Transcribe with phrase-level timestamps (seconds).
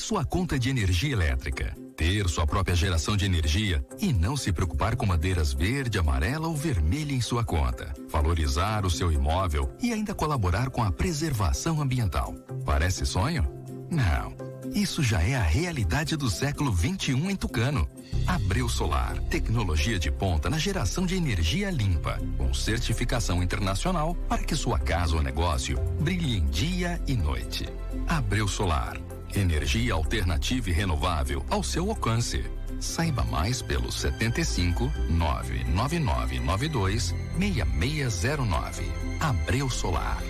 [0.00, 4.96] sua conta de energia elétrica, ter sua própria geração de energia e não se preocupar
[4.96, 7.94] com bandeiras verde, amarela ou vermelha em sua conta.
[8.08, 12.34] Valorizar o seu imóvel e ainda colaborar com a preservação ambiental.
[12.64, 13.46] Parece sonho?
[13.90, 14.34] Não.
[14.74, 17.88] Isso já é a realidade do século 21 em Tucano.
[18.26, 24.54] Abreu Solar, tecnologia de ponta na geração de energia limpa, com certificação internacional para que
[24.54, 27.68] sua casa ou negócio brilhe em dia e noite.
[28.06, 28.96] Abreu Solar,
[29.34, 32.44] energia alternativa e renovável ao seu alcance.
[32.80, 38.84] Saiba mais pelo 75 99992 6609.
[39.20, 40.29] Abreu Solar.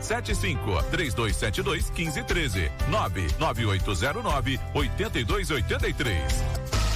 [0.00, 6.95] 75 3272 1513 99809 8283.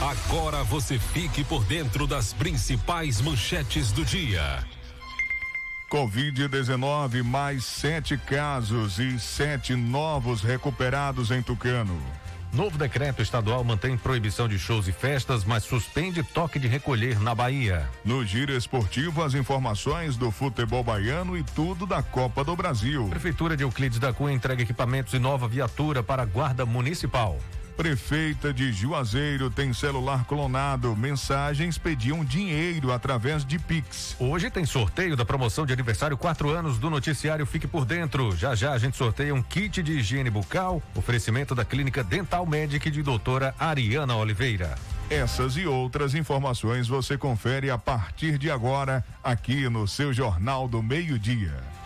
[0.00, 4.64] Agora você fique por dentro das principais manchetes do dia.
[5.90, 12.00] Covid-19, mais sete casos e sete novos recuperados em Tucano.
[12.50, 17.34] Novo decreto estadual mantém proibição de shows e festas, mas suspende toque de recolher na
[17.34, 17.86] Bahia.
[18.02, 23.06] No giro esportivo, as informações do futebol baiano e tudo da Copa do Brasil.
[23.10, 27.38] Prefeitura de Euclides da Cunha entrega equipamentos e nova viatura para a Guarda Municipal.
[27.80, 30.94] Prefeita de Juazeiro tem celular clonado.
[30.94, 34.14] Mensagens pediam dinheiro através de Pix.
[34.20, 38.36] Hoje tem sorteio da promoção de aniversário quatro anos do noticiário Fique por Dentro.
[38.36, 42.90] Já já a gente sorteia um kit de higiene bucal, oferecimento da Clínica Dental Medic
[42.90, 44.74] de doutora Ariana Oliveira.
[45.08, 50.82] Essas e outras informações você confere a partir de agora aqui no seu Jornal do
[50.82, 51.79] Meio-Dia.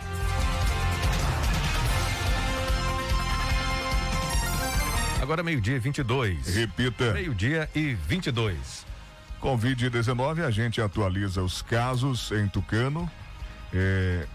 [5.25, 6.55] Agora meio-dia e 22.
[6.55, 7.15] Repita.
[7.15, 8.85] Meio-dia e 22.
[9.41, 13.11] Covid-19, a gente atualiza os casos em Tucano.
[13.73, 14.27] É,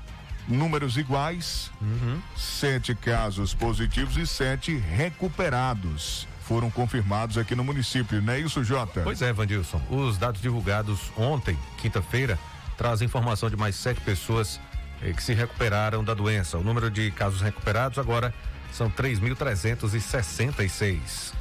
[0.48, 2.20] números iguais, uhum.
[2.36, 9.02] sete casos positivos e sete recuperados foram confirmados aqui no município, não é isso, Jota?
[9.04, 9.80] Pois é, Vandilson.
[9.92, 12.40] Os dados divulgados ontem, quinta-feira,
[12.76, 14.60] trazem informação de mais sete pessoas
[15.04, 16.58] eh, que se recuperaram da doença.
[16.58, 18.34] O número de casos recuperados agora
[18.72, 21.34] são 3.366.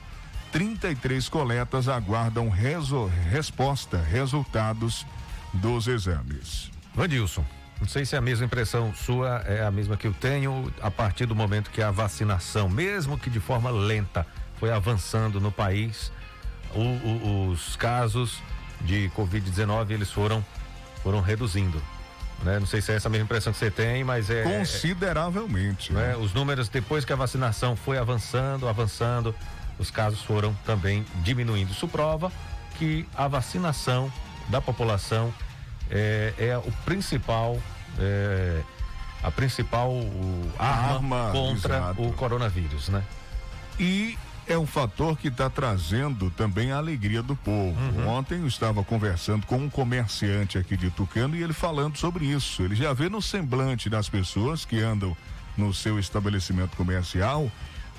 [0.50, 5.06] 33 coletas aguardam reso, resposta, resultados
[5.52, 6.70] dos exames.
[6.94, 7.44] Vandilson,
[7.80, 10.90] não sei se é a mesma impressão sua é a mesma que eu tenho a
[10.90, 14.26] partir do momento que a vacinação, mesmo que de forma lenta,
[14.58, 16.12] foi avançando no país.
[16.74, 18.40] O, o, os casos
[18.80, 20.44] de Covid-19 eles foram,
[21.02, 21.82] foram reduzindo.
[22.42, 22.58] Né?
[22.58, 24.42] Não sei se é essa mesma impressão que você tem, mas é.
[24.42, 25.92] Consideravelmente.
[25.92, 26.16] Né?
[26.16, 29.34] Os números, depois que a vacinação foi avançando, avançando,
[29.78, 31.72] os casos foram também diminuindo.
[31.72, 32.30] Isso prova
[32.78, 34.12] que a vacinação
[34.48, 35.32] da população
[35.90, 37.58] é, é o principal.
[37.98, 38.62] É,
[39.22, 39.92] a principal
[40.58, 42.02] arma, arma contra exato.
[42.02, 43.04] o coronavírus, né?
[43.78, 44.18] E
[44.48, 47.78] é um fator que está trazendo também a alegria do povo.
[47.80, 48.08] Uhum.
[48.08, 52.62] Ontem eu estava conversando com um comerciante aqui de Tucano e ele falando sobre isso.
[52.62, 55.16] Ele já vê no semblante das pessoas que andam
[55.56, 57.50] no seu estabelecimento comercial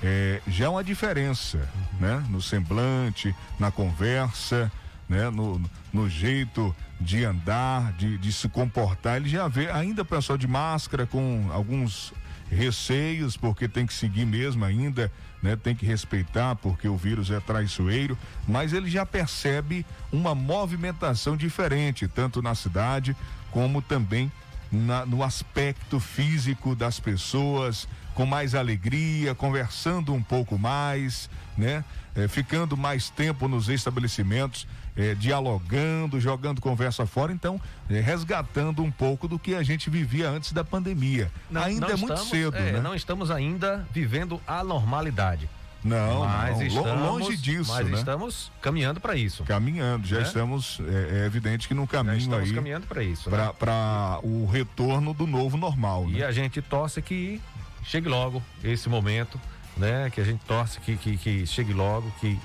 [0.02, 2.00] é, já uma diferença, uhum.
[2.00, 2.24] né?
[2.28, 4.70] No semblante, na conversa,
[5.08, 5.30] né?
[5.30, 5.60] No,
[5.92, 9.16] no jeito de andar, de, de se comportar.
[9.16, 12.12] Ele já vê ainda pessoal de máscara com alguns
[12.50, 15.10] receios, porque tem que seguir mesmo ainda
[15.44, 15.56] né?
[15.56, 18.16] Tem que respeitar porque o vírus é traiçoeiro,
[18.48, 23.14] mas ele já percebe uma movimentação diferente, tanto na cidade
[23.50, 24.32] como também
[24.72, 31.84] na, no aspecto físico das pessoas, com mais alegria, conversando um pouco mais, né?
[32.14, 37.60] É, ficando mais tempo nos estabelecimentos, é, dialogando, jogando conversa fora, então
[37.90, 41.30] é, resgatando um pouco do que a gente vivia antes da pandemia.
[41.50, 42.80] Não, ainda não é muito estamos, cedo, é, né?
[42.80, 45.48] Não estamos ainda vivendo a normalidade.
[45.84, 47.98] Não, mas não, estamos, longe disso, Mas né?
[47.98, 49.44] estamos caminhando para isso.
[49.44, 50.22] Caminhando, já Né?
[50.22, 53.52] estamos, é, é evidente que no caminho estamos aí caminhando para isso, né?
[53.58, 56.24] para o retorno do novo normal, E né?
[56.24, 57.38] a gente torce que
[57.82, 59.38] chegue logo esse momento,
[59.76, 60.08] né?
[60.08, 62.38] Que a gente torce que, que, que chegue logo, que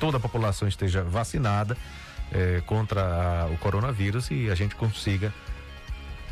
[0.00, 1.76] toda a população esteja vacinada
[2.32, 5.32] eh, contra a- o coronavírus e a gente consiga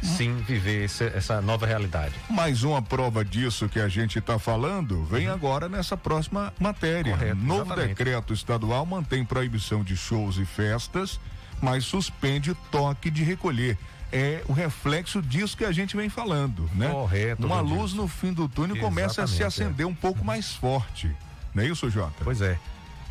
[0.01, 2.15] sim viver esse- essa nova realidade.
[2.31, 7.13] Mais uma prova disso que a gente está falando vem agora nessa próxima matéria.
[7.15, 7.19] Uhum.
[7.19, 7.89] Correto, Novo exatamente.
[7.89, 11.19] decreto estadual mantém proibição de shows e festas,
[11.61, 13.77] mas suspende toque de recolher.
[14.13, 16.89] É o reflexo disso que a gente vem falando, né?
[16.89, 19.47] Correto, Uma luz no fim do túnel começa a se é.
[19.47, 21.11] acender um pouco mais forte.
[21.53, 22.15] Não é isso, Jota?
[22.25, 22.57] Pois é.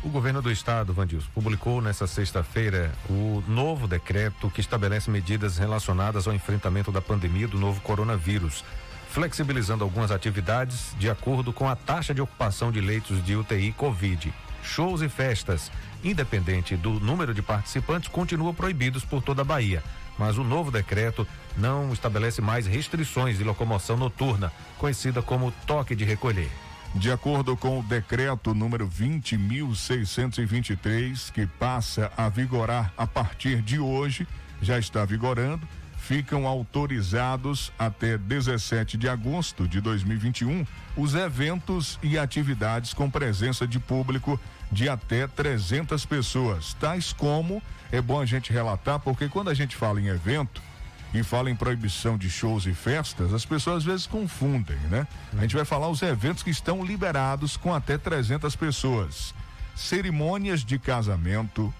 [0.00, 6.28] O governo do estado, Vandilson, publicou nesta sexta-feira o novo decreto que estabelece medidas relacionadas
[6.28, 8.64] ao enfrentamento da pandemia do novo coronavírus,
[9.10, 14.32] flexibilizando algumas atividades de acordo com a taxa de ocupação de leitos de UTI Covid.
[14.62, 15.72] Shows e festas,
[16.04, 19.82] independente do número de participantes, continuam proibidos por toda a Bahia.
[20.16, 21.26] Mas o novo decreto
[21.56, 26.50] não estabelece mais restrições de locomoção noturna, conhecida como toque de recolher.
[26.94, 34.26] De acordo com o decreto número 20.623, que passa a vigorar a partir de hoje,
[34.60, 35.68] já está vigorando,
[35.98, 40.66] ficam autorizados até 17 de agosto de 2021
[40.96, 44.40] os eventos e atividades com presença de público
[44.72, 49.76] de até 300 pessoas, tais como é bom a gente relatar, porque quando a gente
[49.76, 50.62] fala em evento,
[51.12, 55.06] e fala em proibição de shows e festas, as pessoas às vezes confundem, né?
[55.36, 59.34] A gente vai falar os eventos que estão liberados com até 300 pessoas.
[59.74, 61.72] Cerimônias de casamento,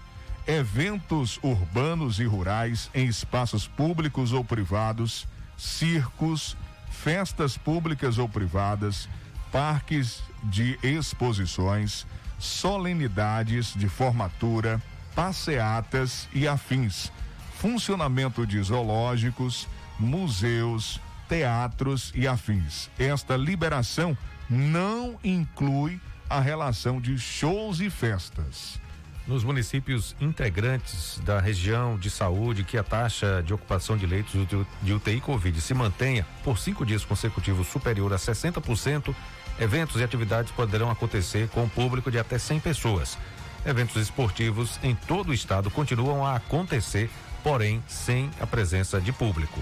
[0.47, 6.57] eventos urbanos e rurais em espaços públicos ou privados, circos,
[6.89, 9.07] festas públicas ou privadas,
[9.51, 12.05] parques de exposições,
[12.39, 14.81] solenidades de formatura,
[15.13, 17.11] passeatas e afins
[17.59, 19.67] funcionamento de zoológicos,
[19.99, 22.89] museus, teatros e afins.
[22.97, 24.17] Esta liberação
[24.49, 25.99] não inclui
[26.29, 28.79] a relação de shows e festas.
[29.27, 34.33] Nos municípios integrantes da região de saúde que a taxa de ocupação de leitos
[34.81, 39.13] de- UTI Covid se mantenha por cinco dias consecutivos superior a 60%,
[39.59, 43.17] eventos e atividades poderão acontecer com um público de até 100 pessoas.
[43.65, 47.09] Eventos esportivos em todo o estado continuam a acontecer,
[47.43, 49.59] porém sem a presença de público.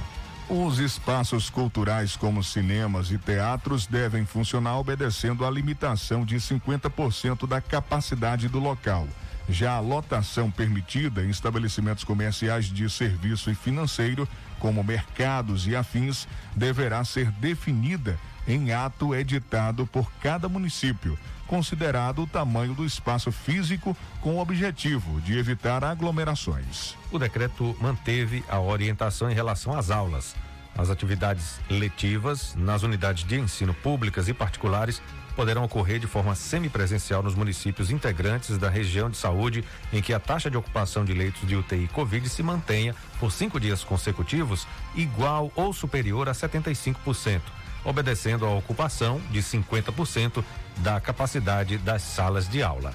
[0.50, 7.60] Os espaços culturais, como cinemas e teatros, devem funcionar obedecendo à limitação de 50% da
[7.60, 9.06] capacidade do local.
[9.50, 14.28] Já a lotação permitida em estabelecimentos comerciais de serviço e financeiro,
[14.60, 18.18] como mercados e afins, deverá ser definida
[18.48, 25.20] em ato editado por cada município, considerado o tamanho do espaço físico, com o objetivo
[25.22, 26.96] de evitar aglomerações.
[27.12, 30.36] O decreto manteve a orientação em relação às aulas.
[30.78, 35.02] As atividades letivas nas unidades de ensino públicas e particulares
[35.38, 39.64] poderão ocorrer de forma semipresencial nos municípios integrantes da região de saúde
[39.94, 43.60] em que a taxa de ocupação de leitos de UTI Covid se mantenha por cinco
[43.60, 47.42] dias consecutivos igual ou superior a 75%,
[47.88, 50.44] obedecendo à ocupação de 50%
[50.78, 52.94] da capacidade das salas de aula.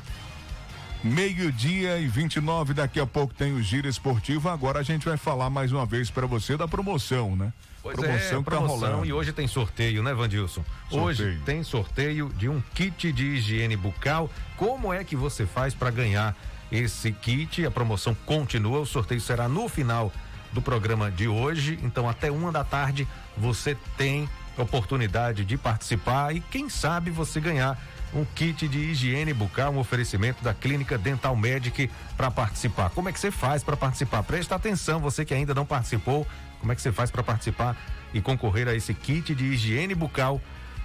[1.03, 4.49] Meio-dia e 29, daqui a pouco tem o giro esportivo.
[4.51, 7.53] Agora a gente vai falar mais uma vez para você da promoção, né?
[7.83, 9.07] Pois promoção é, tá promoção rolando.
[9.07, 10.63] e hoje tem sorteio, né, Vandilson?
[10.91, 11.45] Hoje Sorteio.
[11.45, 14.31] tem sorteio de um kit de higiene bucal.
[14.57, 16.37] Como é que você faz para ganhar
[16.71, 17.67] esse kit?
[17.67, 20.13] A promoção continua, o sorteio será no final
[20.53, 21.81] do programa de hoje.
[21.83, 27.79] Então, até uma da tarde, você tem oportunidade de participar e, quem sabe, você ganhar
[28.15, 32.91] um kit de higiene bucal, um oferecimento da Clínica Dental Medic para participar.
[32.91, 34.23] Como é que você faz para participar?
[34.23, 36.27] Presta atenção, você que ainda não participou,
[36.61, 37.77] como é que você faz para participar
[38.13, 40.41] e concorrer a esse kit de higiene bucal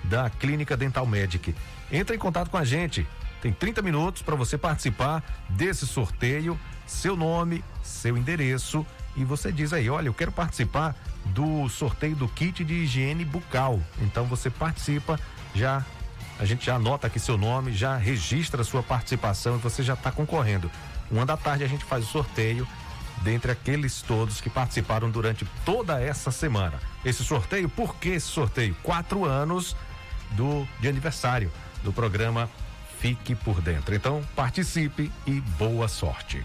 [0.05, 1.53] da Clínica Dental Medic?
[1.91, 3.05] Entre em contato com a gente.
[3.41, 8.85] Tem 30 minutos para você participar desse sorteio, seu nome, seu endereço
[9.17, 10.95] e você diz aí, olha, eu quero participar
[11.25, 13.81] do sorteio do kit de higiene bucal.
[13.99, 15.19] Então você participa,
[15.53, 15.83] já
[16.39, 20.11] a gente já anota aqui seu nome, já registra sua participação e você já está
[20.11, 20.69] concorrendo.
[21.09, 22.67] Uma da tarde a gente faz o sorteio
[23.23, 26.79] dentre aqueles todos que participaram durante toda essa semana.
[27.03, 28.75] Esse sorteio, por que esse sorteio?
[28.83, 29.75] Quatro anos
[30.31, 31.51] do de aniversário
[31.83, 32.47] do programa
[32.99, 33.95] Fique por Dentro.
[33.95, 36.43] Então, participe e boa sorte.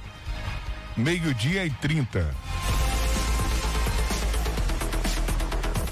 [0.96, 2.91] Meio-dia e 30.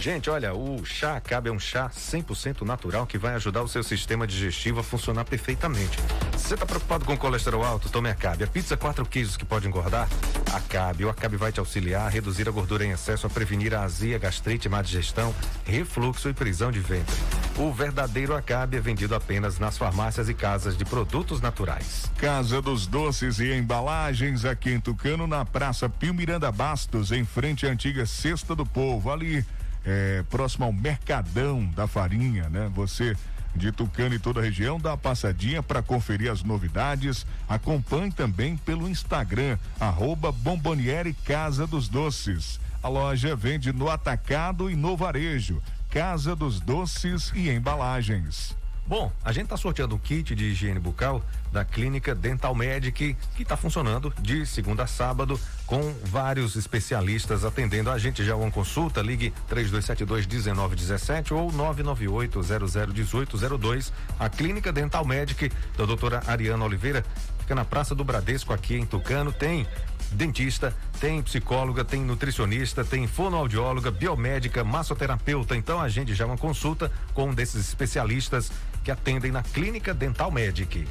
[0.00, 3.82] Gente, olha, o chá Acabe é um chá 100% natural que vai ajudar o seu
[3.82, 5.98] sistema digestivo a funcionar perfeitamente.
[6.32, 7.90] Você está preocupado com colesterol alto?
[7.90, 8.44] Tome Acabe.
[8.44, 10.08] A pizza quatro queijos que pode engordar?
[10.54, 11.04] Acabe.
[11.04, 14.18] O Acabe vai te auxiliar a reduzir a gordura em excesso, a prevenir a azia,
[14.18, 15.34] gastrite, má digestão,
[15.66, 17.14] refluxo e prisão de ventre.
[17.58, 22.10] O verdadeiro Acabe é vendido apenas nas farmácias e casas de produtos naturais.
[22.16, 27.66] Casa dos Doces e Embalagens aqui em Tucano, na Praça Pio Miranda Bastos, em frente
[27.66, 29.44] à antiga Cesta do Povo, ali
[29.84, 32.70] é, próximo ao Mercadão da Farinha, né?
[32.74, 33.16] Você
[33.54, 37.26] de Tucano e toda a região, dá uma passadinha para conferir as novidades.
[37.48, 42.60] Acompanhe também pelo Instagram, arroba Bomboniere Casa dos Doces.
[42.82, 45.60] A loja vende no atacado e no varejo.
[45.90, 48.56] Casa dos Doces e Embalagens.
[48.90, 53.42] Bom, a gente está sorteando um kit de higiene bucal da clínica Dental Medic, que
[53.42, 58.24] está funcionando de segunda a sábado, com vários especialistas atendendo a gente.
[58.24, 63.92] Já uma consulta, ligue 3272-1917 ou 998-001802.
[64.18, 67.04] A clínica Dental Medic da doutora Ariana Oliveira
[67.38, 69.30] fica na Praça do Bradesco, aqui em Tucano.
[69.30, 69.68] Tem
[70.10, 75.56] dentista, tem psicóloga, tem nutricionista, tem fonoaudióloga, biomédica, massoterapeuta.
[75.56, 78.50] Então a gente já uma consulta com um desses especialistas
[78.82, 80.86] que atendem na Clínica Dental Medic.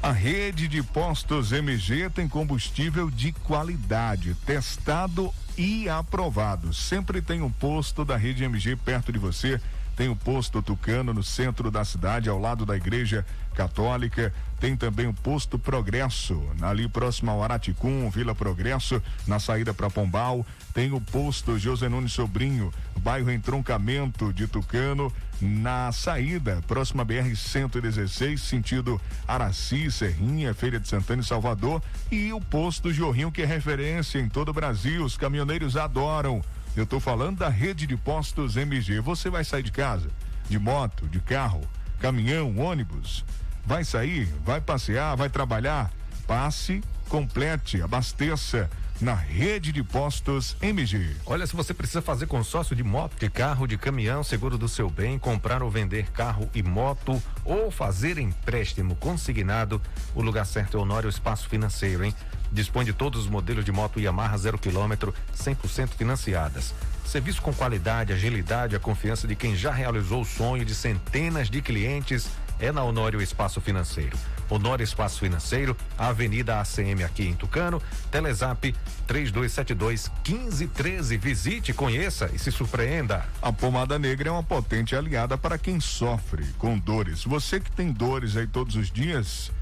[0.00, 6.72] A rede de postos MG tem combustível de qualidade, testado e aprovado.
[6.72, 9.60] Sempre tem um posto da rede MG perto de você.
[9.96, 14.32] Tem o posto Tucano no centro da cidade, ao lado da igreja católica.
[14.60, 20.46] Tem também o posto Progresso, ali próximo ao Araticum, Vila Progresso, na saída para Pombal.
[20.72, 28.40] Tem o posto José Nunes Sobrinho, bairro Entroncamento de Tucano, na saída, próxima BR 116,
[28.40, 31.82] sentido Araci, Serrinha, Feira de Santana e Salvador.
[32.10, 35.04] E o posto Jorrinho, que é referência em todo o Brasil.
[35.04, 36.42] Os caminhoneiros adoram.
[36.76, 39.00] Eu estou falando da rede de postos MG.
[39.00, 40.08] Você vai sair de casa,
[40.48, 41.60] de moto, de carro,
[42.00, 43.24] caminhão, ônibus.
[43.64, 45.90] Vai sair, vai passear, vai trabalhar.
[46.28, 48.68] Passe, complete, abasteça
[49.00, 51.16] na rede de postos MG.
[51.24, 54.90] Olha, se você precisa fazer consórcio de moto, de carro, de caminhão, seguro do seu
[54.90, 59.80] bem, comprar ou vender carro e moto ou fazer empréstimo consignado,
[60.14, 62.14] o lugar certo é Honório Espaço Financeiro, hein?
[62.52, 66.74] Dispõe de todos os modelos de moto Yamaha zero quilômetro, 100% financiadas.
[67.06, 71.62] Serviço com qualidade, agilidade, a confiança de quem já realizou o sonho de centenas de
[71.62, 72.28] clientes
[72.60, 74.16] é na Honório Espaço Financeiro.
[74.50, 78.74] Honório Espaço Financeiro, Avenida ACM aqui em Tucano, Telezap
[79.06, 81.16] 3272 1513.
[81.18, 83.26] Visite, conheça e se surpreenda.
[83.42, 87.24] A pomada negra é uma potente aliada para quem sofre com dores.
[87.24, 89.52] Você que tem dores aí todos os dias,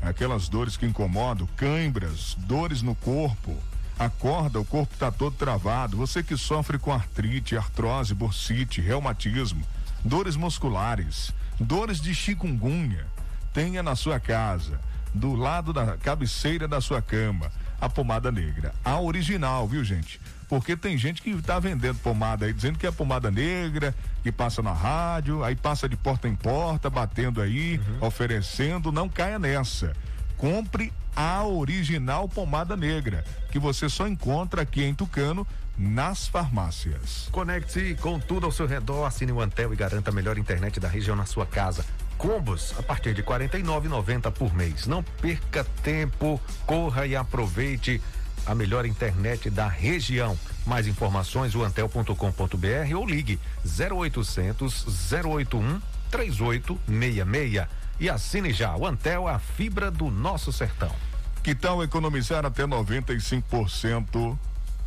[0.00, 3.56] aquelas dores que incomodam, cãibras, dores no corpo,
[3.98, 5.96] acorda, o corpo está todo travado.
[5.96, 9.62] Você que sofre com artrite, artrose, bursite, reumatismo,
[10.04, 13.06] dores musculares, dores de chikungunya
[13.52, 14.78] tenha na sua casa,
[15.14, 18.74] do lado da cabeceira da sua cama, a pomada negra.
[18.84, 20.20] A original, viu, gente?
[20.48, 24.62] Porque tem gente que está vendendo pomada aí, dizendo que é pomada negra, que passa
[24.62, 28.06] na rádio, aí passa de porta em porta, batendo aí, uhum.
[28.06, 28.92] oferecendo.
[28.92, 29.92] Não caia nessa.
[30.36, 35.46] Compre a original pomada negra, que você só encontra aqui em Tucano,
[35.78, 37.28] nas farmácias.
[37.32, 40.88] Conecte-se com tudo ao seu redor, assine o Antel e garanta a melhor internet da
[40.88, 41.84] região na sua casa
[42.16, 44.86] combos a partir de R$ 49,90 por mês.
[44.86, 48.00] Não perca tempo, corra e aproveite
[48.46, 50.38] a melhor internet da região.
[50.66, 57.66] Mais informações o antel.com.br ou ligue 0800 081 3866
[57.98, 60.94] e assine já o Antel a fibra do nosso sertão.
[61.42, 64.36] Que tal economizar até 95%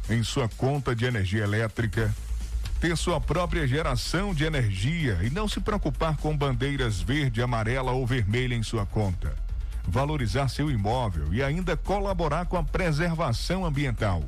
[0.09, 2.13] em sua conta de energia elétrica?
[2.79, 8.07] ter sua própria geração de energia e não se preocupar com bandeiras verde, amarela ou
[8.07, 9.35] vermelha em sua conta.
[9.85, 14.23] Valorizar seu imóvel e ainda colaborar com a preservação ambiental.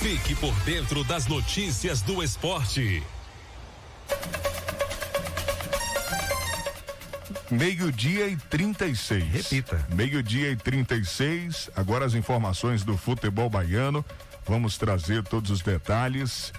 [0.00, 3.02] Fique por dentro das notícias do esporte.
[7.50, 9.24] Meio-dia e 36.
[9.24, 9.86] Repita.
[9.94, 11.70] Meio-dia e 36.
[11.74, 14.04] Agora as informações do futebol baiano.
[14.46, 16.52] Vamos trazer todos os detalhes.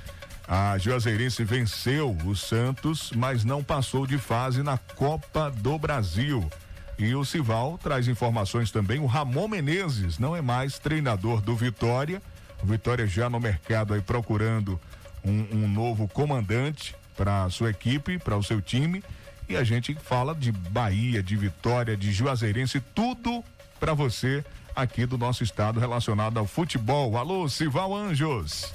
[0.47, 6.49] A Juazeirense venceu o Santos, mas não passou de fase na Copa do Brasil.
[6.97, 8.99] E o Sival traz informações também.
[8.99, 12.21] O Ramon Menezes não é mais treinador do Vitória.
[12.63, 14.79] O Vitória já no mercado aí procurando
[15.23, 19.03] um, um novo comandante para sua equipe, para o seu time.
[19.47, 23.43] E a gente fala de Bahia, de Vitória, de Juazeirense, tudo
[23.79, 24.43] para você
[24.75, 27.17] aqui do nosso estado relacionado ao futebol.
[27.17, 28.73] Alô, Sival Anjos.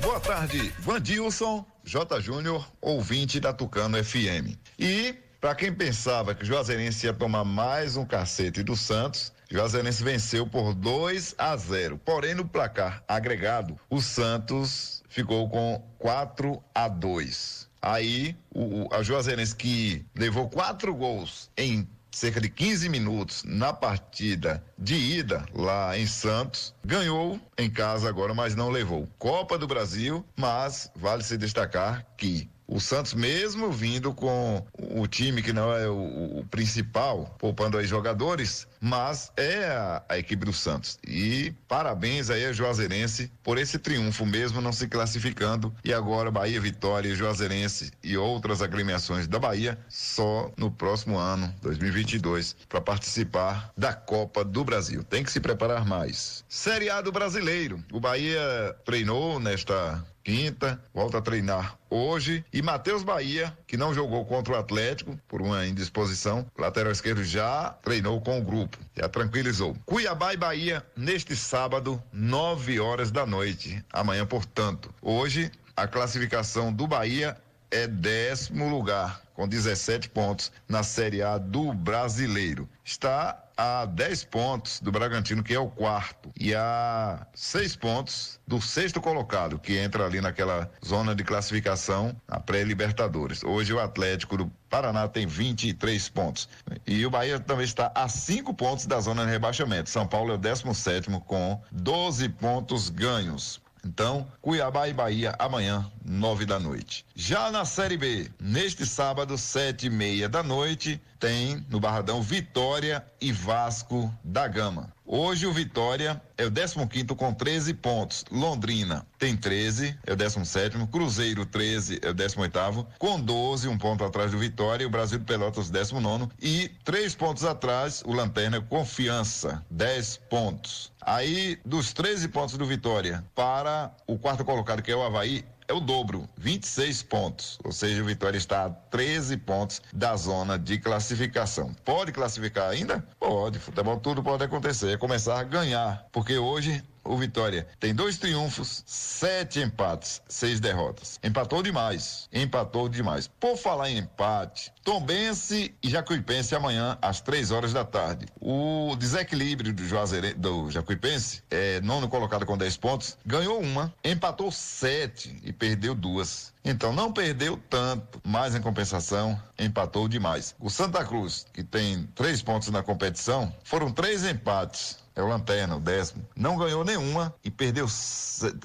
[0.00, 2.20] Boa tarde, Vandilson, J.
[2.20, 4.56] Júnior, ouvinte da Tucano FM.
[4.78, 10.02] E, para quem pensava que o Juazeirense ia tomar mais um cacete do Santos, Juazeirense
[10.02, 11.98] venceu por 2 a 0.
[12.04, 17.68] Porém, no placar agregado, o Santos ficou com 4 a 2.
[17.80, 24.62] Aí, o, a Juazeirense que levou quatro gols em cerca de 15 minutos na partida
[24.76, 29.08] de ida lá em Santos, ganhou em casa agora, mas não levou.
[29.18, 35.42] Copa do Brasil, mas vale se destacar que o Santos, mesmo vindo com o time
[35.42, 40.52] que não é o, o principal, poupando aí jogadores, mas é a, a, equipe do
[40.52, 40.98] Santos.
[41.06, 45.74] E parabéns aí a Juazeirense por esse triunfo, mesmo não se classificando.
[45.82, 52.54] E agora Bahia, Vitória, Juazeirense e outras agremiações da Bahia só no próximo ano, 2022,
[52.68, 55.02] para participar da Copa do Brasil.
[55.02, 56.44] Tem que se preparar mais.
[56.48, 57.82] Série A do Brasileiro.
[57.90, 62.44] O Bahia treinou nesta quinta, volta a treinar hoje.
[62.52, 67.70] E Matheus Bahia, que não jogou contra o Atlético por uma indisposição, lateral esquerdo já
[67.82, 69.74] treinou com o grupo, já tranquilizou.
[69.86, 73.82] Cuiabá e Bahia neste sábado, 9 horas da noite.
[73.90, 74.94] Amanhã, portanto.
[75.00, 77.34] Hoje, a classificação do Bahia
[77.70, 82.68] é décimo lugar, com 17 pontos na Série A do Brasileiro.
[82.84, 88.60] Está a 10 pontos do Bragantino, que é o quarto, e a 6 pontos do
[88.60, 93.44] sexto colocado, que entra ali naquela zona de classificação, a pré-Libertadores.
[93.44, 96.48] Hoje o Atlético do Paraná tem 23 pontos.
[96.84, 99.88] E o Bahia também está a 5 pontos da zona de rebaixamento.
[99.88, 103.60] São Paulo é o 17 com 12 pontos ganhos.
[103.84, 107.04] Então, Cuiabá e Bahia amanhã, nove da noite.
[107.14, 113.04] Já na Série B, neste sábado, sete e meia da noite, tem no Barradão Vitória
[113.20, 114.92] e Vasco da Gama.
[115.10, 118.26] Hoje o Vitória é o 15 com 13 pontos.
[118.30, 120.86] Londrina tem 13, é o 17.
[120.88, 122.86] Cruzeiro 13, é o 18.
[122.98, 124.84] Com 12, um ponto atrás do Vitória.
[124.84, 126.28] E o Brasil de Pelotas 19.
[126.42, 130.92] E três pontos atrás, o Lanterna Confiança, 10 pontos.
[131.00, 135.72] Aí, dos 13 pontos do Vitória para o quarto colocado, que é o Havaí, é
[135.74, 137.58] o dobro, 26 pontos.
[137.62, 141.74] Ou seja, o Vitória está a 13 pontos da zona de classificação.
[141.84, 143.06] Pode classificar ainda?
[143.20, 143.58] Pode.
[143.58, 144.94] Futebol tudo pode acontecer.
[144.94, 146.06] É começar a ganhar.
[146.10, 151.18] Porque hoje o Vitória tem dois triunfos, sete empates, seis derrotas.
[151.24, 153.26] Empatou demais, empatou demais.
[153.26, 158.26] Por falar em empate, Tombense e Jacuipense amanhã às três horas da tarde.
[158.40, 164.52] O desequilíbrio do Juazeire, do Jacuipense, é nono colocado com 10 pontos, ganhou uma, empatou
[164.52, 166.52] sete e perdeu duas.
[166.64, 170.54] Então não perdeu tanto, mas em compensação empatou demais.
[170.60, 175.76] O Santa Cruz, que tem três pontos na competição, foram três empates é o Lanterna,
[175.76, 176.26] o décimo.
[176.36, 177.86] Não ganhou nenhuma e perdeu,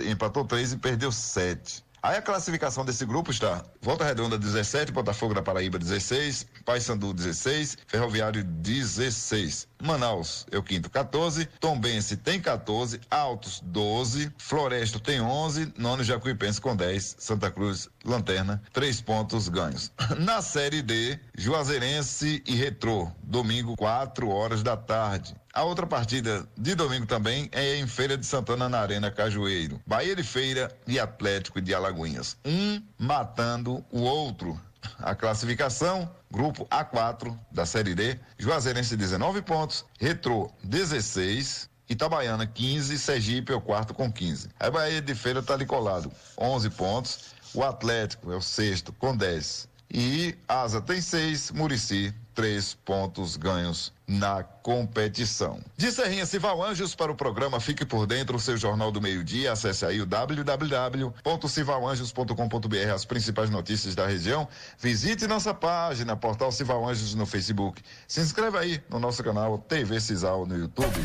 [0.08, 1.84] empatou três e perdeu sete.
[2.04, 7.78] Aí a classificação desse grupo está: Volta Redonda 17, Botafogo da Paraíba 16, Paysandu 16,
[7.88, 9.70] Ferroviário 16.
[9.82, 16.62] Manaus é o quinto 14, Tombense tem 14, Altos 12, Floresta tem 11, nono Jacuipense
[16.62, 19.92] com 10, Santa Cruz lanterna, três pontos ganhos.
[20.20, 25.36] Na série D, Juazeirense e Retrô, domingo 4 horas da tarde.
[25.54, 29.80] A outra partida de domingo também é em Feira de Santana na Arena Cajueiro.
[29.86, 32.36] Bahia de Feira e Atlético de Alagoinhas.
[32.44, 34.60] Um matando o outro.
[34.98, 43.54] A classificação, grupo A4 da Série D, Juazeirense 19 pontos, Retrô 16, Itabaiana 15, Sergipe
[43.54, 44.50] é o quarto com 15.
[44.60, 47.20] A Bahia de Feira está ali colado, 11 pontos,
[47.54, 49.70] o Atlético é o sexto com 10.
[49.94, 55.60] E Asa tem 6, Murici três pontos ganhos na competição.
[55.78, 59.54] De Serrinha Cival Anjos para o programa Fique por Dentro, seu Jornal do Meio-Dia.
[59.54, 64.48] Acesse aí o www.civalanjos.com.br, as principais notícias da região.
[64.78, 67.82] Visite nossa página, Portal Cival Anjos no Facebook.
[68.08, 71.02] Se inscreva aí no nosso canal TV Cisal no YouTube.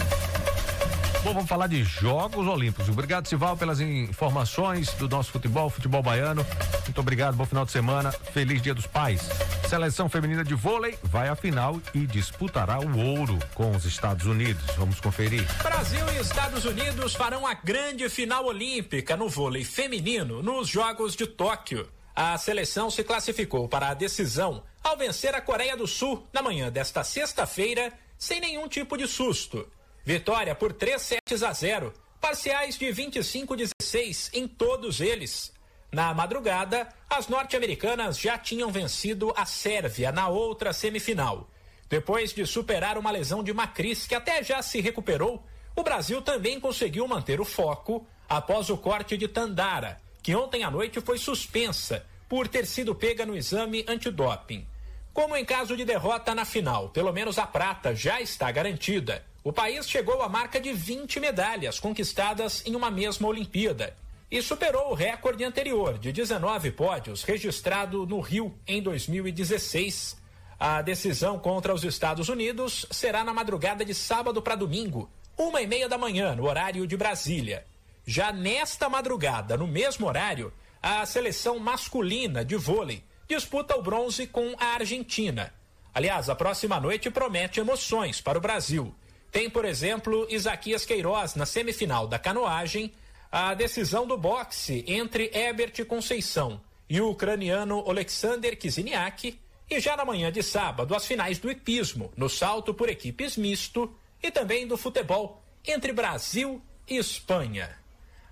[1.25, 2.89] Bom, vamos falar de Jogos Olímpicos.
[2.89, 6.47] Obrigado, Sival, pelas informações do nosso futebol, futebol baiano.
[6.85, 8.13] Muito obrigado, bom final de semana.
[8.13, 9.29] Feliz Dia dos Pais.
[9.69, 14.65] Seleção feminina de vôlei vai à final e disputará o ouro com os Estados Unidos.
[14.77, 15.45] Vamos conferir.
[15.63, 21.27] Brasil e Estados Unidos farão a grande final olímpica no vôlei feminino nos Jogos de
[21.27, 21.89] Tóquio.
[22.15, 26.71] A seleção se classificou para a decisão ao vencer a Coreia do Sul na manhã
[26.71, 29.67] desta sexta-feira, sem nenhum tipo de susto.
[30.09, 35.53] Vitória por 3 sets a 0, parciais de 25 16 em todos eles.
[35.93, 41.51] Na madrugada, as norte-americanas já tinham vencido a Sérvia na outra semifinal.
[41.91, 45.45] Depois de superar uma lesão de Macris, que até já se recuperou,
[45.77, 50.71] o Brasil também conseguiu manter o foco após o corte de Tandara, que ontem à
[50.71, 54.67] noite foi suspensa por ter sido pega no exame antidoping.
[55.13, 59.28] Como em caso de derrota na final, pelo menos a prata já está garantida.
[59.45, 63.97] O país chegou à marca de 20 medalhas conquistadas em uma mesma Olimpíada
[64.31, 70.17] e superou o recorde anterior de 19 pódios registrado no Rio em 2016.
[70.59, 75.67] A decisão contra os Estados Unidos será na madrugada de sábado para domingo, uma e
[75.69, 77.65] meia da manhã, no horário de Brasília.
[78.05, 84.57] Já nesta madrugada, no mesmo horário, a seleção masculina de vôlei disputa o bronze com
[84.59, 85.55] a Argentina.
[85.95, 88.95] Aliás, a próxima noite promete emoções para o Brasil.
[89.31, 92.93] Tem, por exemplo, Isaquias Queiroz na semifinal da canoagem,
[93.31, 99.39] a decisão do boxe entre Ebert Conceição e o ucraniano Alexander Kiziniak,
[99.71, 103.95] e já na manhã de sábado as finais do hipismo, no salto por equipes misto
[104.23, 107.77] e também do futebol entre Brasil e Espanha.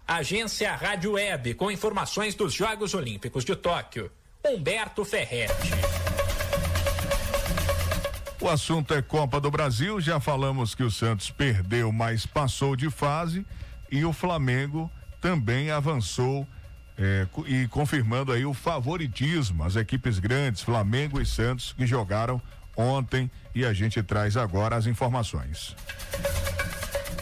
[0.08, 4.10] Agência Rádio Web com informações dos Jogos Olímpicos de Tóquio.
[4.44, 6.05] Humberto Ferretti.
[8.46, 10.00] O assunto é Copa do Brasil.
[10.00, 13.44] Já falamos que o Santos perdeu, mas passou de fase.
[13.90, 14.88] E o Flamengo
[15.20, 16.46] também avançou
[16.96, 19.64] é, e confirmando aí o favoritismo.
[19.64, 22.40] As equipes grandes, Flamengo e Santos, que jogaram
[22.76, 23.28] ontem.
[23.52, 25.74] E a gente traz agora as informações.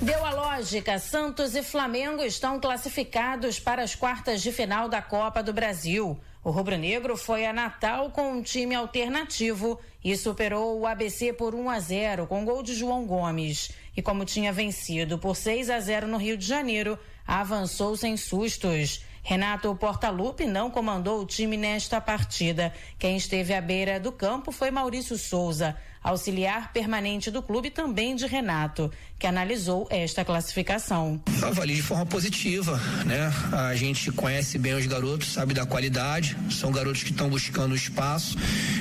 [0.03, 5.43] Deu a lógica, Santos e Flamengo estão classificados para as quartas de final da Copa
[5.43, 6.21] do Brasil.
[6.43, 11.71] O rubro-negro foi a Natal com um time alternativo e superou o ABC por 1
[11.71, 13.71] a 0 com gol de João Gomes.
[13.97, 19.03] E como tinha vencido por 6 a 0 no Rio de Janeiro, avançou sem sustos.
[19.23, 22.75] Renato Portaluppi não comandou o time nesta partida.
[22.99, 28.27] Quem esteve à beira do campo foi Maurício Souza, auxiliar permanente do clube também de
[28.27, 28.91] Renato,
[29.25, 31.19] que analisou esta classificação.
[31.41, 33.33] Eu avalio de forma positiva, né?
[33.53, 38.37] A gente conhece bem os garotos, sabe da qualidade, são garotos que estão buscando espaço,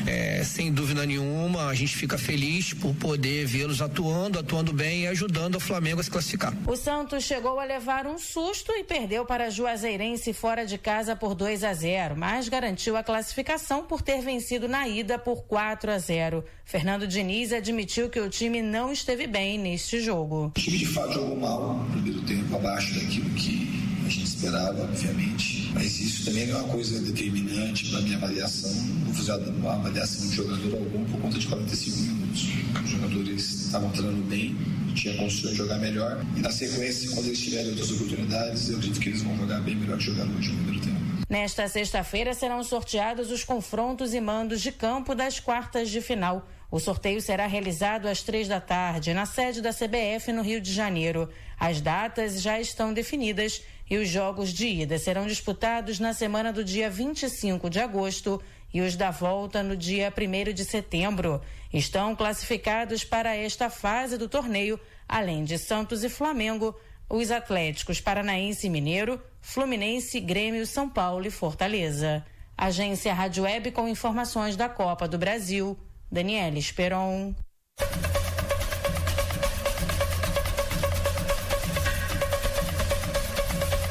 [0.06, 5.08] é, sem dúvida nenhuma, a gente fica feliz por poder vê-los atuando, atuando bem e
[5.08, 6.53] ajudando o Flamengo a se classificar.
[6.67, 11.36] O Santos chegou a levar um susto e perdeu para Juazeirense fora de casa por
[11.36, 15.97] 2 a 0, mas garantiu a classificação por ter vencido na ida por 4 a
[15.97, 16.43] 0.
[16.65, 20.32] Fernando Diniz admitiu que o time não esteve bem neste jogo.
[20.33, 23.69] O time de fato jogou mal no primeiro tempo, abaixo daquilo que
[24.03, 25.69] a gente esperava, obviamente.
[25.75, 28.73] Mas isso também é uma coisa determinante para a minha avaliação.
[28.73, 32.49] Não vou fazer uma avaliação de jogador algum por conta de 45 minutos.
[32.83, 34.57] Os jogadores estavam treinando bem,
[34.95, 36.25] tinha condições de jogar melhor.
[36.35, 39.75] E na sequência, quando eles tiverem outras oportunidades, eu acredito que eles vão jogar bem
[39.75, 40.99] melhor que jogaram hoje no primeiro tempo.
[41.29, 46.47] Nesta sexta-feira serão sorteados os confrontos e mandos de campo das quartas de final.
[46.73, 50.73] O sorteio será realizado às três da tarde na sede da CBF no Rio de
[50.73, 51.29] Janeiro.
[51.59, 56.63] As datas já estão definidas e os jogos de ida serão disputados na semana do
[56.63, 58.41] dia 25 de agosto
[58.73, 61.39] e os da volta no dia 1 de setembro.
[61.71, 66.75] Estão classificados para esta fase do torneio, além de Santos e Flamengo,
[67.07, 72.25] os Atléticos Paranaense e Mineiro, Fluminense, Grêmio, São Paulo e Fortaleza.
[72.57, 75.77] Agência Rádio Web com informações da Copa do Brasil.
[76.13, 77.34] Daniela Esperon.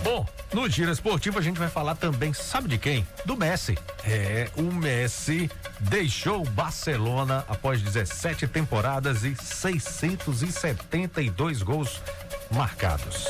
[0.05, 3.05] Bom, no Giro Esportivo a gente vai falar também, sabe de quem?
[3.25, 3.77] Do Messi.
[4.05, 12.01] É, o Messi deixou o Barcelona após 17 temporadas e 672 gols
[12.53, 13.27] marcados.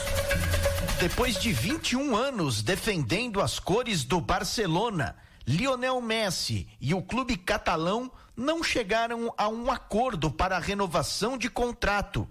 [1.01, 8.11] Depois de 21 anos defendendo as cores do Barcelona, Lionel Messi e o clube catalão
[8.37, 12.29] não chegaram a um acordo para a renovação de contrato.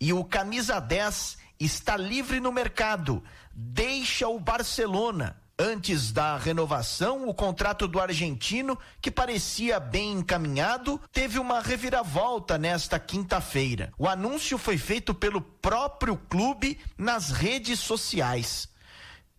[0.00, 3.22] E o camisa 10 está livre no mercado,
[3.52, 5.36] deixa o Barcelona.
[5.58, 12.98] Antes da renovação, o contrato do argentino, que parecia bem encaminhado, teve uma reviravolta nesta
[12.98, 13.92] quinta-feira.
[13.96, 18.71] O anúncio foi feito pelo próprio clube nas redes sociais.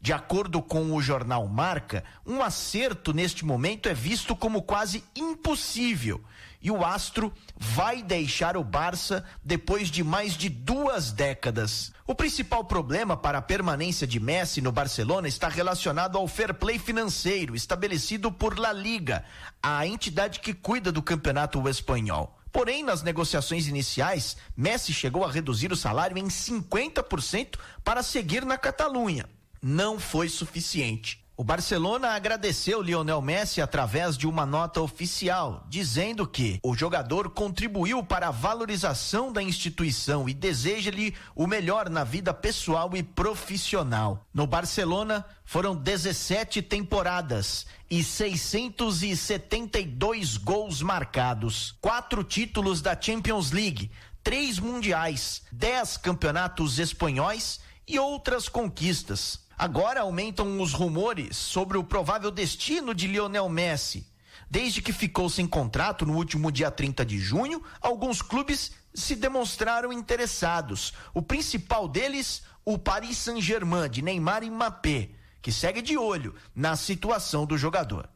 [0.04, 6.22] De acordo com o jornal Marca, um acerto neste momento é visto como quase impossível.
[6.62, 11.94] E o Astro vai deixar o Barça depois de mais de duas décadas.
[12.06, 16.78] O principal problema para a permanência de Messi no Barcelona está relacionado ao fair play
[16.78, 19.24] financeiro estabelecido por La Liga,
[19.62, 22.38] a entidade que cuida do campeonato espanhol.
[22.52, 28.58] Porém, nas negociações iniciais, Messi chegou a reduzir o salário em 50% para seguir na
[28.58, 29.30] Catalunha
[29.64, 31.24] não foi suficiente.
[31.36, 38.04] O Barcelona agradeceu Lionel Messi através de uma nota oficial, dizendo que o jogador contribuiu
[38.04, 44.28] para a valorização da instituição e deseja-lhe o melhor na vida pessoal e profissional.
[44.32, 53.90] No Barcelona, foram 17 temporadas e 672 gols marcados, quatro títulos da Champions League,
[54.24, 59.42] três mundiais, dez campeonatos espanhóis e outras conquistas.
[59.58, 64.08] Agora aumentam os rumores sobre o provável destino de Lionel Messi.
[64.50, 69.92] Desde que ficou sem contrato no último dia 30 de junho, alguns clubes se demonstraram
[69.92, 70.94] interessados.
[71.14, 75.10] O principal deles, o Paris Saint-Germain de Neymar e Mbappé,
[75.42, 78.10] que segue de olho na situação do jogador.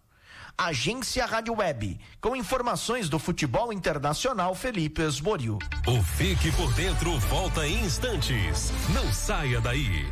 [0.58, 5.60] Agência Rádio Web, com informações do futebol internacional Felipe Esboril.
[5.86, 8.72] O Fique por Dentro volta em instantes.
[8.92, 10.12] Não saia daí.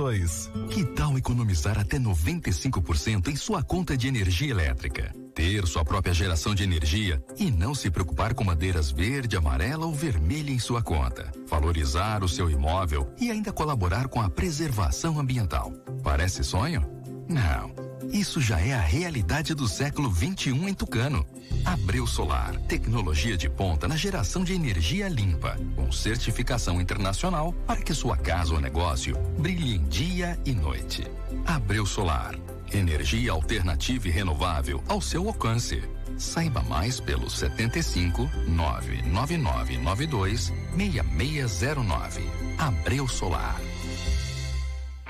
[0.69, 5.13] Que tal economizar até 95% em sua conta de energia elétrica?
[5.35, 9.93] Ter sua própria geração de energia e não se preocupar com madeiras verde, amarela ou
[9.93, 11.31] vermelha em sua conta.
[11.47, 15.71] Valorizar o seu imóvel e ainda colaborar com a preservação ambiental.
[16.03, 16.83] Parece sonho?
[17.29, 17.90] Não.
[18.11, 21.23] Isso já é a realidade do século 21 em Tucano.
[21.63, 27.93] Abreu Solar, tecnologia de ponta na geração de energia limpa, com certificação internacional para que
[27.93, 31.05] sua casa ou negócio brilhe em dia e noite.
[31.45, 32.35] Abreu Solar,
[32.73, 35.83] energia alternativa e renovável ao seu alcance.
[36.17, 42.23] Saiba mais pelo 75 99992 6609.
[42.57, 43.61] Abreu Solar.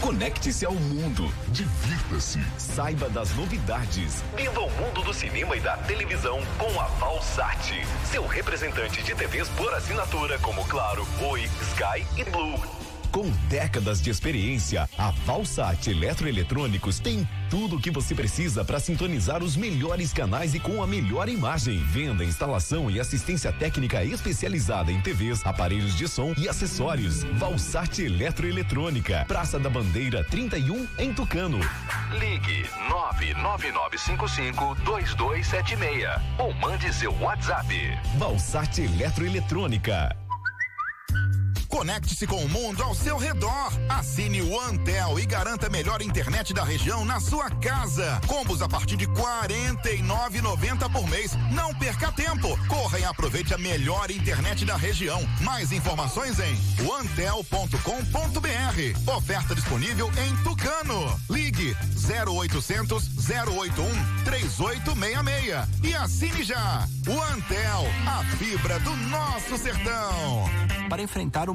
[0.00, 1.32] Conecte-se ao mundo.
[1.48, 2.40] Divirta-se.
[2.58, 4.22] Saiba das novidades.
[4.36, 7.86] Viva o mundo do cinema e da televisão com a Valsat.
[8.04, 12.91] Seu representante de TVs por assinatura como Claro, Oi, Sky e Blue.
[13.12, 19.42] Com décadas de experiência, a Valsat Eletroeletrônicos tem tudo o que você precisa para sintonizar
[19.42, 21.76] os melhores canais e com a melhor imagem.
[21.84, 27.22] Venda, instalação e assistência técnica especializada em TVs, aparelhos de som e acessórios.
[27.34, 31.60] Valsat Eletroeletrônica, Praça da Bandeira 31, em Tucano.
[32.18, 32.64] Ligue
[33.36, 37.76] 999552276 ou mande seu WhatsApp.
[38.16, 40.21] Valsat Eletroeletrônica.
[41.72, 43.72] Conecte-se com o mundo ao seu redor.
[43.88, 48.20] Assine o Antel e garanta a melhor internet da região na sua casa.
[48.26, 51.32] Combos a partir de R$ 49,90 por mês.
[51.50, 52.58] Não perca tempo.
[52.68, 55.26] Corra e aproveite a melhor internet da região.
[55.40, 56.54] Mais informações em
[57.00, 57.72] antel.com.br.
[59.16, 61.18] Oferta disponível em Tucano.
[61.30, 61.74] Ligue
[62.06, 66.86] 0800 081 3866 e assine já.
[67.08, 70.44] O Antel, a fibra do nosso sertão.
[70.88, 71.54] Para enfrentar o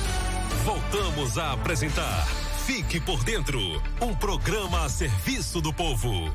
[0.63, 2.27] Voltamos a apresentar
[2.65, 3.59] Fique por Dentro
[3.99, 6.31] um programa a serviço do povo.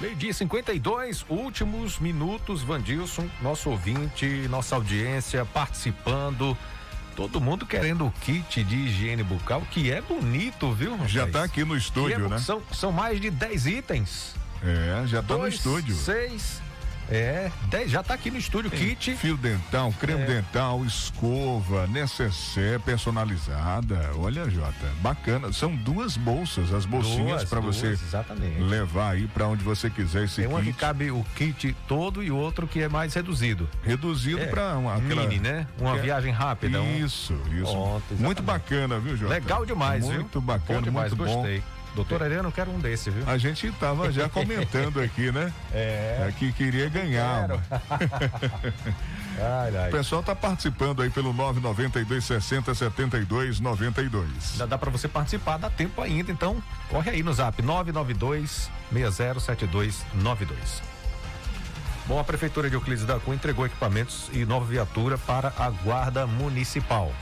[0.00, 6.56] Meio-dia 52, últimos minutos, Vandilson, nosso ouvinte, nossa audiência participando.
[7.14, 10.92] Todo mundo querendo o kit de higiene bucal, que é bonito, viu?
[10.92, 11.10] Rapaz?
[11.10, 12.38] Já tá aqui no estúdio, é, né?
[12.38, 14.34] São, são mais de 10 itens.
[14.62, 15.94] É, já tá Dois, no estúdio.
[15.94, 16.62] Seis,
[17.10, 19.16] é, 10, já tá aqui no estúdio, Tem kit.
[19.16, 20.26] Fio dental, creme É.
[20.26, 24.10] dental, escova, necessaire personalizada.
[24.16, 25.52] Olha, Jota, bacana.
[25.52, 28.60] São duas bolsas, as bolsinhas para você exatamente.
[28.60, 30.78] levar aí para onde você quiser esse Tem uma que kit.
[30.78, 33.68] cabe o kit todo e outro que é mais reduzido.
[33.82, 35.66] Reduzido É, pra uma aquela- mini, né?
[35.80, 36.00] Uma É.
[36.00, 36.80] viagem rápida.
[36.82, 37.72] um- Isso, isso.
[37.72, 39.32] Pronto, muito bacana, viu, Jota?
[39.34, 40.20] Legal demais, viu?
[40.20, 41.34] Muito bacana, Bom demais, muito bom.
[41.34, 41.62] gostei.
[41.94, 43.28] Doutor Ariano, eu quero um desse, viu?
[43.28, 45.52] A gente tava já comentando aqui, né?
[45.72, 46.32] É.
[46.38, 47.48] que queria ganhar.
[49.40, 49.88] Ai, ai.
[49.88, 54.28] O pessoal tá participando aí pelo 992 60 72 92.
[54.52, 56.60] Ainda dá pra você participar, dá tempo ainda, então
[56.90, 60.82] corre aí no zap 992 607292.
[62.06, 66.26] Bom, a Prefeitura de Euclides da Cunha entregou equipamentos e nova viatura para a Guarda
[66.26, 67.12] Municipal.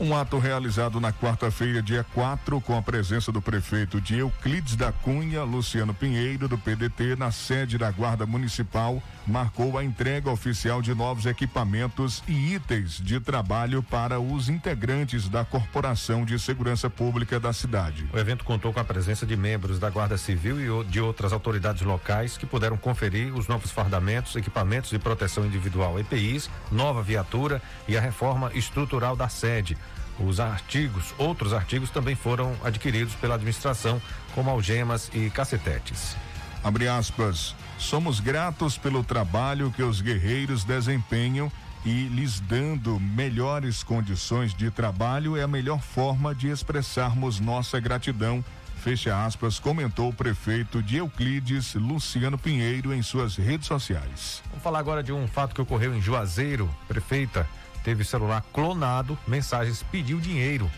[0.00, 4.90] Um ato realizado na quarta-feira, dia 4, com a presença do prefeito de Euclides da
[4.90, 10.92] Cunha, Luciano Pinheiro, do PDT, na sede da Guarda Municipal, marcou a entrega oficial de
[10.94, 17.52] novos equipamentos e itens de trabalho para os integrantes da Corporação de Segurança Pública da
[17.52, 18.06] cidade.
[18.12, 21.82] O evento contou com a presença de membros da Guarda Civil e de outras autoridades
[21.82, 27.96] locais que puderam conferir os novos fardamentos, equipamentos de proteção individual EPIs, nova viatura e
[27.96, 29.78] a reforma estrutural da sede.
[30.18, 34.02] Os artigos, outros artigos também foram adquiridos pela administração,
[34.34, 36.16] como algemas e cacetetes.
[36.62, 37.54] Abre aspas.
[37.78, 41.50] Somos gratos pelo trabalho que os guerreiros desempenham
[41.84, 48.44] e lhes dando melhores condições de trabalho é a melhor forma de expressarmos nossa gratidão.
[48.76, 54.42] Fecha aspas, comentou o prefeito de Euclides, Luciano Pinheiro, em suas redes sociais.
[54.48, 56.68] Vamos falar agora de um fato que ocorreu em Juazeiro.
[56.88, 57.46] Prefeita
[57.82, 60.70] teve celular clonado, mensagens pediu dinheiro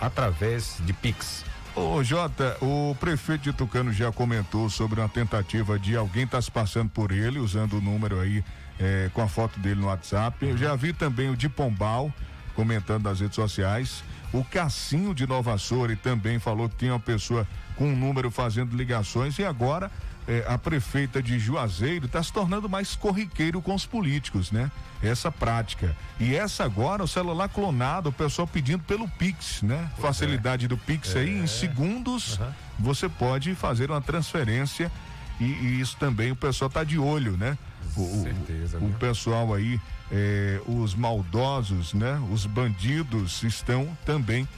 [0.00, 1.44] através de Pix.
[1.76, 6.42] Ô Jota, o prefeito de Tucano já comentou sobre uma tentativa de alguém estar tá
[6.42, 8.42] se passando por ele, usando o número aí
[8.80, 10.42] é, com a foto dele no WhatsApp.
[10.46, 12.10] Eu já vi também o de Pombal
[12.54, 14.02] comentando nas redes sociais.
[14.32, 17.46] O Cassinho de Nova Soure também falou que tinha uma pessoa
[17.76, 19.90] com um número fazendo ligações e agora
[20.28, 24.70] é, a prefeita de Juazeiro está se tornando mais corriqueiro com os políticos, né?
[25.02, 25.96] Essa prática.
[26.18, 29.90] E essa agora, o celular clonado, o pessoal pedindo pelo Pix, né?
[29.96, 30.68] Pois Facilidade é.
[30.68, 31.20] do Pix é.
[31.20, 32.52] aí, em segundos, uhum.
[32.80, 34.90] você pode fazer uma transferência
[35.38, 37.56] e, e, isso também o pessoal está de olho, né?
[37.96, 42.20] O, certeza, o, o pessoal aí, é, os maldosos, né?
[42.32, 44.48] Os bandidos estão também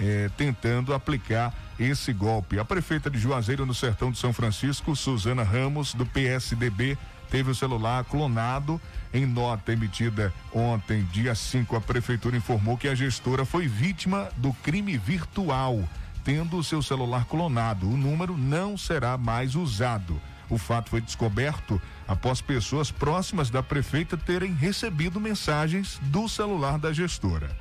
[0.00, 2.58] é, tentando aplicar esse golpe.
[2.58, 6.98] A prefeita de Juazeiro, no sertão de São Francisco, Suzana Ramos, do PSDB,
[7.30, 8.80] teve o celular clonado.
[9.12, 14.52] Em nota emitida ontem, dia 5, a prefeitura informou que a gestora foi vítima do
[14.52, 15.82] crime virtual,
[16.24, 17.88] tendo o seu celular clonado.
[17.88, 20.20] O número não será mais usado.
[20.50, 26.92] O fato foi descoberto após pessoas próximas da prefeita terem recebido mensagens do celular da
[26.92, 27.54] gestora.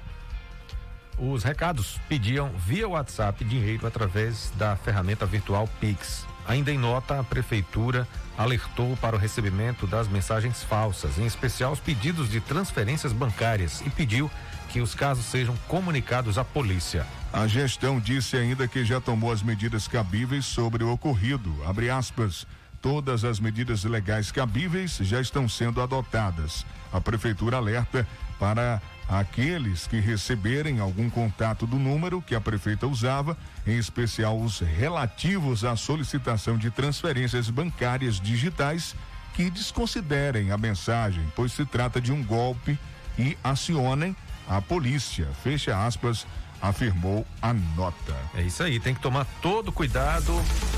[1.17, 6.27] Os recados pediam via WhatsApp dinheiro através da ferramenta virtual Pix.
[6.47, 8.07] Ainda em nota, a prefeitura
[8.37, 13.89] alertou para o recebimento das mensagens falsas, em especial os pedidos de transferências bancárias, e
[13.89, 14.29] pediu
[14.69, 17.05] que os casos sejam comunicados à polícia.
[17.33, 21.51] A gestão disse ainda que já tomou as medidas cabíveis sobre o ocorrido.
[21.65, 22.45] Abre aspas.
[22.79, 26.63] Todas as medidas legais cabíveis já estão sendo adotadas.
[26.93, 28.07] A prefeitura alerta
[28.39, 34.59] para aqueles que receberem algum contato do número que a prefeita usava, em especial os
[34.59, 38.95] relativos à solicitação de transferências bancárias digitais,
[39.33, 42.77] que desconsiderem a mensagem, pois se trata de um golpe
[43.17, 44.15] e acionem
[44.47, 45.27] a polícia.
[45.43, 46.25] Fecha aspas,
[46.61, 48.15] afirmou a nota.
[48.33, 50.33] É isso aí, tem que tomar todo cuidado,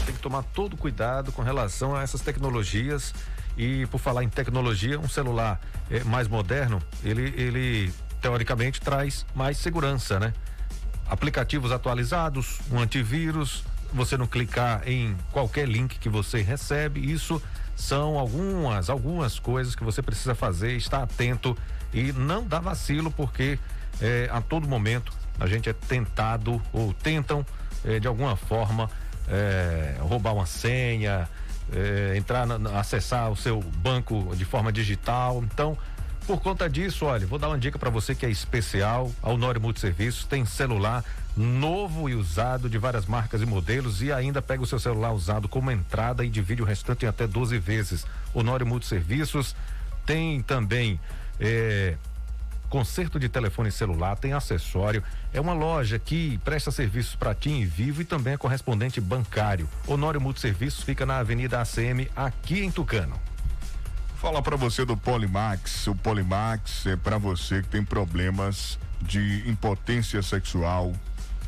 [0.05, 3.13] tem que tomar todo cuidado com relação a essas tecnologias.
[3.57, 5.59] E por falar em tecnologia, um celular
[5.89, 10.33] é, mais moderno, ele, ele teoricamente traz mais segurança, né?
[11.09, 13.63] Aplicativos atualizados, um antivírus,
[13.93, 17.41] você não clicar em qualquer link que você recebe, isso
[17.75, 21.57] são algumas, algumas coisas que você precisa fazer, estar atento
[21.93, 23.57] e não dar vacilo, porque
[24.01, 27.45] é, a todo momento a gente é tentado ou tentam
[27.83, 28.89] é, de alguma forma
[29.27, 31.27] é, roubar uma senha,
[32.15, 35.43] entrar, na, acessar o seu banco de forma digital.
[35.43, 35.77] Então,
[36.29, 39.11] por conta disso, olha, vou dar uma dica para você que é especial.
[39.23, 41.03] A Honório Multiserviços tem celular
[41.35, 45.49] novo e usado de várias marcas e modelos e ainda pega o seu celular usado
[45.49, 48.05] como entrada e divide o restante em até 12 vezes.
[48.31, 49.55] Honório Multiserviços
[50.05, 50.99] tem também
[51.39, 51.95] é,
[52.69, 55.03] conserto de telefone celular, tem acessório.
[55.33, 59.67] É uma loja que presta serviços para TIM e Vivo e também é correspondente bancário.
[59.87, 63.19] Honório Multiserviços fica na Avenida ACM, aqui em Tucano.
[64.19, 65.87] Falar para você do Polimax.
[65.87, 70.93] O Polimax é para você que tem problemas de impotência sexual.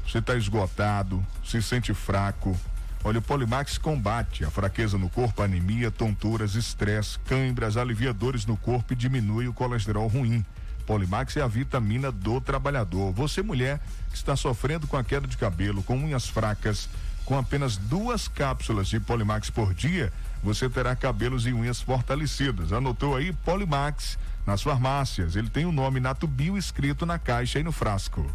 [0.07, 2.57] Você está esgotado, se sente fraco.
[3.03, 8.93] Olha, o Polimax combate a fraqueza no corpo, anemia, tonturas, estresse, câimbras, aliviadores no corpo
[8.93, 10.45] e diminui o colesterol ruim.
[10.87, 13.11] Polimax é a vitamina do trabalhador.
[13.11, 16.87] Você, mulher, que está sofrendo com a queda de cabelo, com unhas fracas,
[17.25, 20.11] com apenas duas cápsulas de Polimax por dia,
[20.43, 22.73] você terá cabelos e unhas fortalecidas.
[22.73, 25.35] Anotou aí Polimax nas farmácias.
[25.35, 28.29] Ele tem o nome Natubio escrito na caixa e no frasco.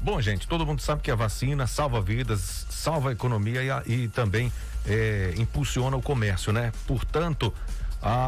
[0.00, 4.08] Bom, gente, todo mundo sabe que a vacina salva vidas, salva a economia e, e
[4.08, 4.52] também
[4.84, 6.72] é, impulsiona o comércio, né?
[6.86, 7.52] Portanto,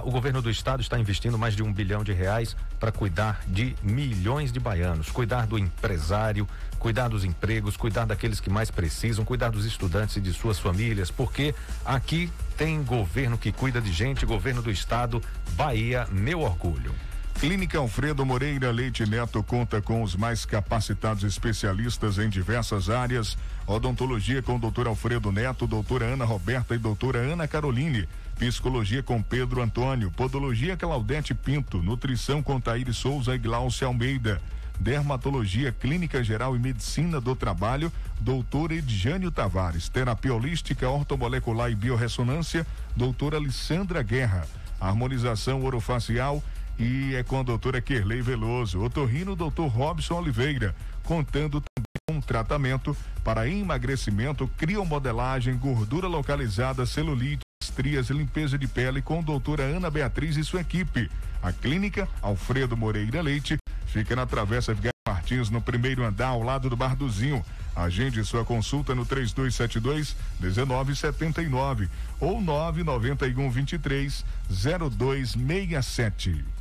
[0.04, 3.76] o governo do estado está investindo mais de um bilhão de reais para cuidar de
[3.82, 6.48] milhões de baianos, cuidar do empresário,
[6.78, 11.10] cuidar dos empregos, cuidar daqueles que mais precisam, cuidar dos estudantes e de suas famílias,
[11.10, 11.54] porque
[11.84, 15.22] aqui tem governo que cuida de gente, governo do estado,
[15.56, 16.94] Bahia, meu orgulho.
[17.38, 23.36] Clínica Alfredo Moreira Leite Neto conta com os mais capacitados especialistas em diversas áreas.
[23.66, 28.08] Odontologia com doutor Alfredo Neto, doutora Ana Roberta e doutora Ana Caroline.
[28.38, 30.10] Psicologia com Pedro Antônio.
[30.10, 31.82] Podologia Claudete Pinto.
[31.82, 34.40] Nutrição com Taíri Souza e Glaucia Almeida.
[34.78, 39.88] Dermatologia Clínica Geral e Medicina do Trabalho, doutor Edjânio Tavares.
[39.88, 44.46] Terapia Holística, Ortomolecular e Biorressonância, doutora Alessandra Guerra.
[44.80, 46.42] Harmonização orofacial
[46.78, 48.82] e é com a doutora Kerley Veloso.
[48.82, 58.10] Otorrino, doutor Robson Oliveira, contando também um tratamento para emagrecimento, criomodelagem, gordura localizada, celulite, estrias
[58.10, 61.10] e limpeza de pele com doutora Ana Beatriz e sua equipe.
[61.42, 63.56] A clínica Alfredo Moreira Leite
[63.96, 67.42] fica na Travessa Martins Martins, no primeiro andar, ao lado do Barduzinho.
[67.74, 71.88] Agende sua consulta no 3272 1979
[72.20, 76.55] ou 991 23 0267.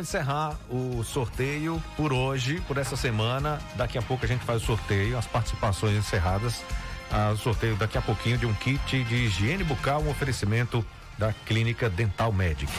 [0.00, 3.60] Vamos encerrar o sorteio por hoje, por essa semana.
[3.76, 6.62] Daqui a pouco a gente faz o sorteio, as participações encerradas.
[7.10, 10.84] Ah, o sorteio daqui a pouquinho de um kit de higiene bucal, um oferecimento
[11.18, 12.72] da Clínica Dental Medic.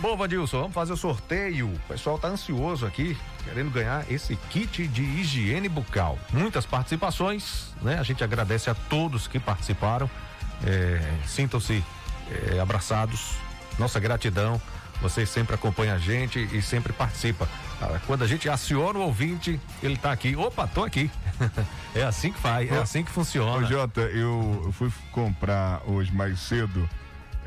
[0.00, 1.74] Bom, Vandilson, vamos fazer o sorteio.
[1.74, 3.18] O pessoal tá ansioso aqui,
[3.48, 6.18] querendo ganhar esse kit de higiene bucal.
[6.32, 7.98] Muitas participações, né?
[7.98, 10.08] A gente agradece a todos que participaram.
[10.64, 11.82] É, Sintam-se
[12.30, 13.32] é, abraçados.
[13.78, 14.60] Nossa gratidão.
[15.00, 17.48] Vocês sempre acompanham a gente e sempre participa.
[17.80, 20.34] Ah, Quando a gente aciona o ouvinte, ele tá aqui.
[20.34, 21.10] Opa, tô aqui.
[21.94, 23.64] é assim que faz, é assim que funciona.
[23.64, 26.88] Ô, Jota, eu fui comprar hoje mais cedo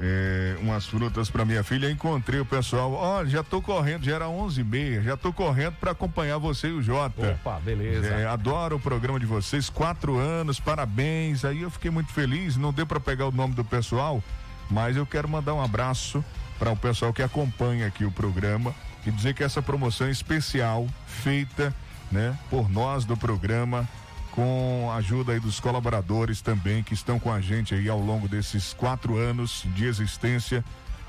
[0.02, 1.90] é, umas frutas para minha filha.
[1.90, 2.92] Encontrei o pessoal.
[2.92, 5.02] Ó, já tô correndo, já era 11 e meia.
[5.04, 7.34] Já tô correndo para acompanhar você e o Jota.
[7.34, 8.08] Opa, beleza.
[8.08, 9.70] É, adoro o programa de vocês.
[9.70, 11.46] Quatro anos, parabéns.
[11.46, 12.58] Aí eu fiquei muito feliz.
[12.58, 14.24] Não deu para pegar o nome do pessoal,
[14.70, 16.26] mas eu quero mandar um abraço
[16.58, 18.74] para o pessoal que acompanha aqui o programa
[19.06, 21.74] e dizer que essa promoção é especial feita,
[22.12, 23.88] né, por nós do programa
[24.32, 28.28] com a ajuda aí dos colaboradores também que estão com a gente aí ao longo
[28.28, 30.64] desses quatro anos de existência,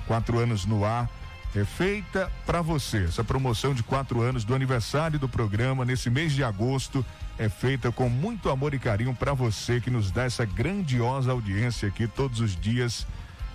[0.06, 1.08] quatro anos no ar.
[1.54, 3.04] É feita para você.
[3.04, 7.04] Essa promoção de quatro anos do aniversário do programa, nesse mês de agosto,
[7.38, 11.88] é feita com muito amor e carinho para você que nos dá essa grandiosa audiência
[11.88, 13.06] aqui todos os dias,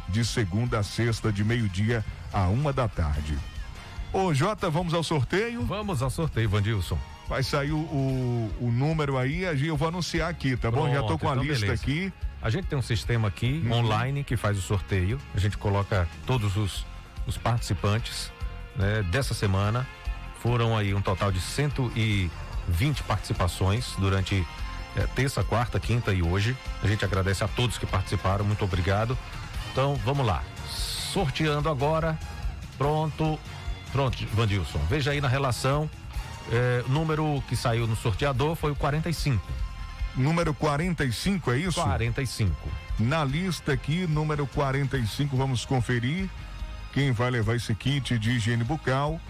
[0.09, 3.37] de segunda a sexta, de meio-dia a uma da tarde.
[4.13, 5.65] Ô Jota, vamos ao sorteio?
[5.65, 7.16] Vamos ao sorteio, Vandilson.
[7.27, 10.87] Vai sair o, o, o número aí, a gente- eu vou anunciar aqui, tá bom?
[10.89, 11.81] Já tô Pronto, com a então lista beleza.
[11.83, 12.13] aqui.
[12.41, 13.73] A gente tem um sistema aqui Uhum.
[13.79, 15.19] online que faz o sorteio.
[15.35, 16.85] A gente coloca todos os,
[17.25, 18.31] os participantes
[18.75, 19.85] né, dessa semana.
[20.39, 24.45] Foram aí um total de 120 participações durante
[24.95, 26.55] eh, terça, quarta, quinta e hoje.
[26.81, 28.45] A gente agradece a todos que participaram.
[28.45, 29.17] Muito obrigado.
[29.71, 30.43] Então vamos lá.
[30.69, 32.17] Sorteando agora.
[32.77, 33.37] Pronto.
[33.91, 34.79] Pronto, Vandilson.
[34.89, 35.89] Veja aí na relação.
[36.51, 39.41] Eh, o número que saiu no sorteador foi o 45.
[40.15, 41.81] Número 45, é isso?
[41.81, 42.69] 45.
[42.99, 46.27] Na lista aqui, número 45, vamos conferir
[46.91, 49.21] quem vai levar esse kit de higiene bucal.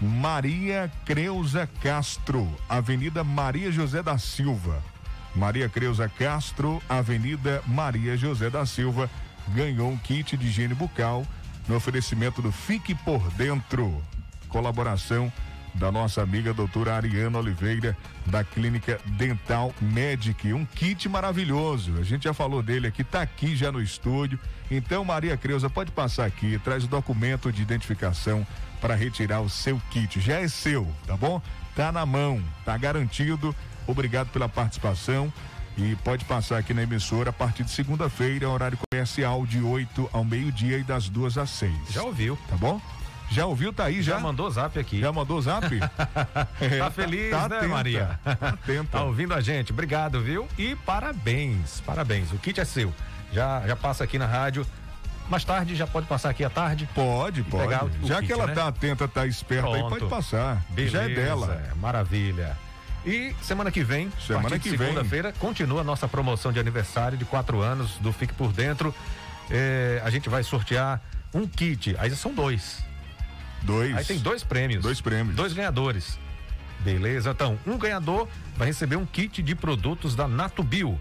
[0.00, 4.80] Maria Creuza Castro, Avenida Maria José da Silva.
[5.34, 9.10] Maria Creuza Castro, Avenida Maria José da Silva,
[9.48, 11.26] ganhou um kit de higiene bucal
[11.66, 14.02] no oferecimento do Fique por Dentro.
[14.48, 15.32] Colaboração
[15.74, 17.96] da nossa amiga doutora Ariana Oliveira,
[18.26, 20.52] da Clínica Dental Medic.
[20.52, 21.98] Um kit maravilhoso.
[21.98, 24.38] A gente já falou dele aqui, tá aqui já no estúdio.
[24.70, 28.46] Então, Maria Creuza, pode passar aqui, traz o documento de identificação
[28.80, 30.20] para retirar o seu kit.
[30.20, 31.40] Já é seu, tá bom?
[31.74, 33.54] Tá na mão, tá garantido.
[33.86, 35.32] Obrigado pela participação.
[35.78, 40.24] E pode passar aqui na emissora a partir de segunda-feira, horário comercial de 8 ao
[40.24, 41.72] meio-dia e das duas às seis.
[41.90, 42.36] Já ouviu.
[42.48, 42.80] Tá bom?
[43.30, 43.72] Já ouviu?
[43.72, 44.14] Tá aí já?
[44.14, 45.00] Já mandou zap aqui.
[45.00, 45.66] Já mandou zap?
[46.60, 48.20] É, tá feliz, tá né, atenta, Maria?
[48.24, 48.98] tá atenta.
[48.98, 49.72] Tá ouvindo a gente.
[49.72, 50.48] Obrigado, viu?
[50.56, 52.32] E parabéns, parabéns.
[52.32, 52.92] O kit é seu.
[53.32, 54.66] Já, já passa aqui na rádio.
[55.28, 56.88] Mais tarde, já pode passar aqui à tarde?
[56.94, 57.70] Pode, pode.
[58.06, 58.54] Já kit, que ela né?
[58.54, 59.90] tá atenta, tá esperta aí, Pronto.
[59.90, 60.64] pode passar.
[60.70, 61.62] Beleza, Já é dela.
[61.76, 62.56] Maravilha.
[63.04, 67.60] E semana que vem, Semana que segunda-feira, continua a nossa promoção de aniversário de quatro
[67.60, 68.94] anos do Fique por Dentro.
[69.50, 71.00] É, a gente vai sortear
[71.32, 71.94] um kit.
[71.98, 72.87] Aí são dois.
[73.62, 73.96] Dois.
[73.96, 74.82] Aí tem dois prêmios.
[74.82, 75.36] Dois prêmios.
[75.36, 76.18] Dois ganhadores.
[76.80, 77.30] Beleza?
[77.30, 80.98] Então, um ganhador vai receber um kit de produtos da Natubio.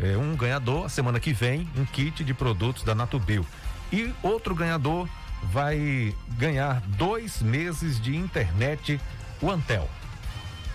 [0.00, 3.44] É, um ganhador, semana que vem, um kit de produtos da Natubio.
[3.92, 5.08] E outro ganhador
[5.42, 9.00] vai ganhar dois meses de internet
[9.40, 9.88] o Antel.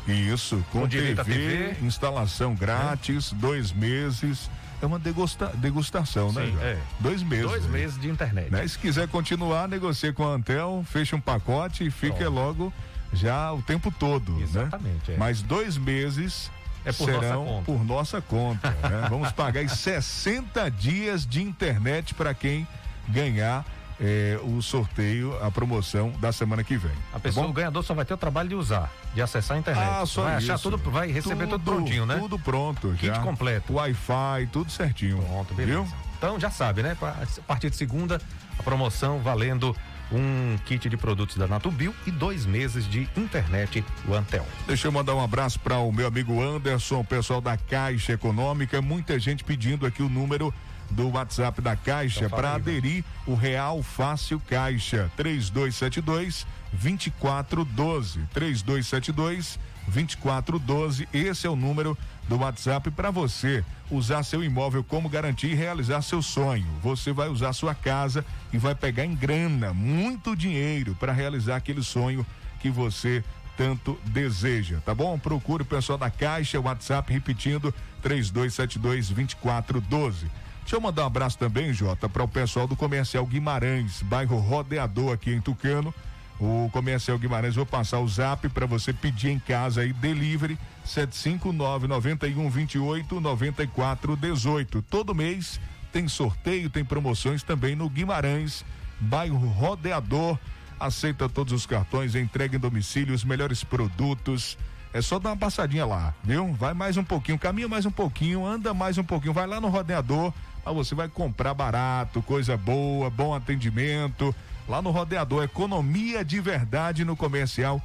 [0.08, 1.86] Isso, com, Com direito TV, TV.
[1.86, 4.50] instalação grátis, dois meses.
[4.82, 6.46] É uma degusta, degustação, né?
[6.48, 6.78] Sim, é.
[7.00, 7.46] Dois meses.
[7.46, 8.50] Dois meses de internet.
[8.52, 8.68] Né?
[8.68, 12.32] Se quiser continuar, negocie com a Antel, fecha um pacote e fica Pronto.
[12.34, 12.74] logo
[13.14, 14.42] já o tempo todo.
[14.42, 15.16] Exatamente, Né?
[15.16, 15.18] é.
[15.18, 16.50] Mas dois meses
[16.84, 17.66] É por nossa serão conta.
[17.66, 18.70] por nossa conta.
[18.72, 19.06] né?
[19.10, 22.68] Vamos pagar aí 60 dias de internet para quem
[23.08, 23.64] ganhar
[24.00, 26.92] eh, o sorteio, a promoção da semana que vem.
[27.14, 29.90] A pessoa, o ganhador só vai ter o trabalho de usar, de acessar a internet.
[29.90, 30.70] Ah, só vai achar isso.
[30.70, 32.18] tudo, vai receber tudo, prontinho, né?
[32.18, 32.90] Tudo pronto.
[32.92, 33.20] Kit já.
[33.20, 33.74] completo.
[33.74, 35.18] Wi-Fi, tudo certinho.
[35.18, 35.82] Pronto, beleza.
[35.82, 35.94] Viu?
[36.18, 36.96] Então já sabe, né?
[37.02, 38.22] A partir de segunda,
[38.58, 39.76] a promoção valendo
[40.12, 44.46] um kit de produtos da Natubio e dois meses de internet o Antel.
[44.68, 48.82] Deixa eu mandar um abraço para o meu amigo Anderson, o pessoal da Caixa Econômica.
[48.82, 50.54] Muita gente pedindo aqui o número
[50.92, 61.08] do WhatsApp da Caixa Então para aderir o Real Fácil Caixa 3272 2412 3272 2412.
[61.14, 66.02] Esse é o número do WhatsApp para você usar seu imóvel como garantia e realizar
[66.02, 66.68] seu sonho.
[66.82, 68.24] Você vai usar sua casa
[68.54, 72.26] e vai pegar em grana muito dinheiro para realizar aquele sonho
[72.60, 73.24] que você
[73.58, 75.20] tanto deseja, tá bom?
[75.20, 80.32] Procure o pessoal da Caixa, WhatsApp repetindo 3272 2412.
[80.72, 85.12] Deixa eu mandar um abraço também, Jota, para o pessoal do Comercial Guimarães, bairro Rodeador
[85.12, 85.94] aqui em Tucano.
[86.40, 91.90] O Comercial Guimarães, vou passar o zap para você pedir em casa aí, delivery 759
[91.90, 94.82] 91 28 94 18.
[94.84, 95.60] Todo mês
[95.92, 98.64] tem sorteio, tem promoções também no Guimarães,
[98.98, 100.40] bairro Rodeador.
[100.80, 104.58] Aceita todos os cartões, entrega em domicílio os melhores produtos.
[104.94, 106.54] É só dar uma passadinha lá, viu?
[106.54, 109.68] Vai mais um pouquinho, caminha mais um pouquinho, anda mais um pouquinho, vai lá no
[109.70, 110.34] rodeador,
[110.66, 114.34] aí você vai comprar barato, coisa boa, bom atendimento.
[114.68, 117.82] Lá no rodeador, economia de verdade no comercial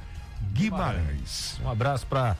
[0.53, 1.59] Guimarães.
[1.63, 2.35] Um abraço para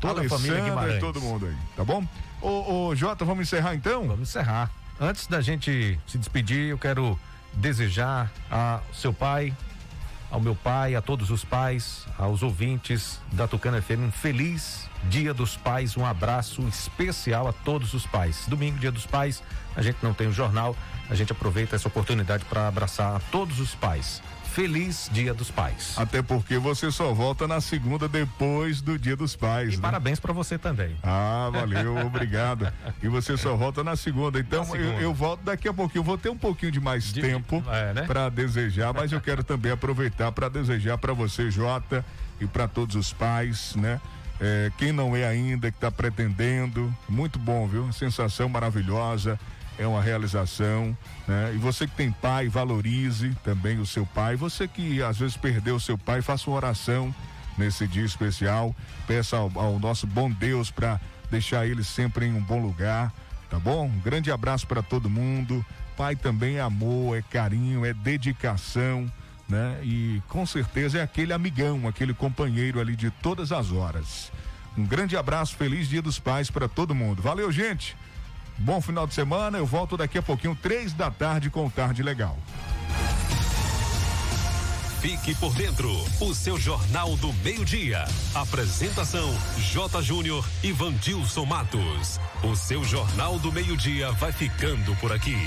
[0.00, 0.96] toda Alessandra a família Guimarães.
[0.96, 2.04] e todo mundo aí, tá bom?
[2.40, 4.06] Ô, ô Jota, vamos encerrar então?
[4.06, 4.70] Vamos encerrar.
[4.98, 7.18] Antes da gente se despedir, eu quero
[7.54, 9.54] desejar ao seu pai,
[10.30, 15.34] ao meu pai, a todos os pais, aos ouvintes da Tucana FM um feliz Dia
[15.34, 18.44] dos Pais, um abraço especial a todos os pais.
[18.46, 19.42] Domingo, Dia dos Pais,
[19.74, 20.76] a gente não tem o jornal,
[21.08, 24.22] a gente aproveita essa oportunidade para abraçar a todos os pais.
[24.54, 25.94] Feliz Dia dos Pais.
[25.96, 29.74] Até porque você só volta na segunda depois do Dia dos Pais.
[29.74, 29.82] E né?
[29.82, 30.96] parabéns para você também.
[31.02, 32.70] Ah, valeu, obrigado.
[33.02, 34.38] E você só volta na segunda.
[34.40, 34.94] Então Na segunda.
[34.94, 36.02] Eu, eu volto daqui a pouquinho.
[36.04, 38.02] Vou ter um pouquinho de mais De- tempo é, né?
[38.02, 42.04] para desejar, mas eu quero também aproveitar para desejar para você, Jota,
[42.40, 44.00] e para todos os pais, né?
[44.40, 47.92] É, quem não é ainda, que está pretendendo, muito bom, viu?
[47.92, 49.38] Sensação maravilhosa,
[49.80, 51.52] é uma realização, né?
[51.54, 54.36] E você que tem pai, valorize também o seu pai.
[54.36, 57.14] Você que às vezes perdeu o seu pai, faça uma oração
[57.56, 58.76] nesse dia especial.
[59.06, 61.00] Peça ao, ao nosso bom Deus para
[61.30, 63.10] deixar ele sempre em um bom lugar,
[63.48, 63.86] tá bom?
[63.86, 65.64] Um grande abraço para todo mundo.
[65.96, 69.10] Pai também é amor, é carinho, é dedicação,
[69.48, 69.80] né?
[69.82, 74.30] E com certeza é aquele amigão, aquele companheiro ali de todas as horas.
[74.76, 77.22] Um grande abraço, feliz Dia dos Pais para todo mundo.
[77.22, 77.96] Valeu, gente.
[78.60, 79.56] Bom final de semana.
[79.56, 82.36] Eu volto daqui a pouquinho, três da tarde, com Tarde Legal.
[85.00, 85.90] Fique por dentro,
[86.20, 88.04] o seu Jornal do Meio-Dia.
[88.34, 90.02] Apresentação: J.
[90.02, 92.20] Júnior e Vandilson Matos.
[92.42, 95.38] O seu Jornal do Meio-Dia vai ficando por aqui.